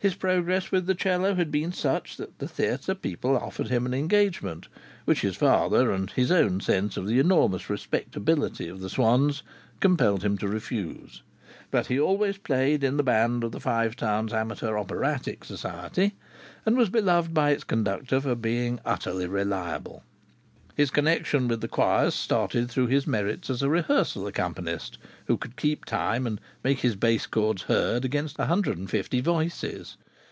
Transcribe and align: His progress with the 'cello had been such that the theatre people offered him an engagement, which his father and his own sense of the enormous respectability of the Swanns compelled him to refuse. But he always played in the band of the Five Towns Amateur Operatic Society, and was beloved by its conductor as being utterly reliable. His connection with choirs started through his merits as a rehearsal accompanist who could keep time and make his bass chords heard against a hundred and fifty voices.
His 0.00 0.14
progress 0.14 0.70
with 0.70 0.86
the 0.86 0.94
'cello 0.94 1.34
had 1.34 1.50
been 1.50 1.72
such 1.72 2.18
that 2.18 2.38
the 2.38 2.46
theatre 2.46 2.94
people 2.94 3.36
offered 3.36 3.66
him 3.66 3.84
an 3.84 3.92
engagement, 3.92 4.68
which 5.06 5.22
his 5.22 5.34
father 5.34 5.90
and 5.90 6.08
his 6.10 6.30
own 6.30 6.60
sense 6.60 6.96
of 6.96 7.08
the 7.08 7.18
enormous 7.18 7.68
respectability 7.68 8.68
of 8.68 8.78
the 8.78 8.88
Swanns 8.90 9.42
compelled 9.80 10.22
him 10.22 10.38
to 10.38 10.46
refuse. 10.46 11.22
But 11.72 11.86
he 11.86 11.98
always 11.98 12.38
played 12.38 12.84
in 12.84 12.96
the 12.96 13.02
band 13.02 13.42
of 13.42 13.50
the 13.50 13.58
Five 13.58 13.96
Towns 13.96 14.32
Amateur 14.32 14.76
Operatic 14.76 15.44
Society, 15.44 16.14
and 16.64 16.76
was 16.76 16.90
beloved 16.90 17.34
by 17.34 17.50
its 17.50 17.64
conductor 17.64 18.18
as 18.24 18.36
being 18.36 18.78
utterly 18.84 19.26
reliable. 19.26 20.04
His 20.76 20.90
connection 20.92 21.48
with 21.48 21.68
choirs 21.72 22.14
started 22.14 22.70
through 22.70 22.86
his 22.86 23.04
merits 23.04 23.50
as 23.50 23.62
a 23.62 23.68
rehearsal 23.68 24.28
accompanist 24.28 24.96
who 25.26 25.36
could 25.36 25.56
keep 25.56 25.84
time 25.84 26.24
and 26.24 26.40
make 26.62 26.78
his 26.78 26.94
bass 26.94 27.26
chords 27.26 27.62
heard 27.62 28.04
against 28.04 28.38
a 28.38 28.46
hundred 28.46 28.78
and 28.78 28.88
fifty 28.88 29.20
voices. 29.20 29.96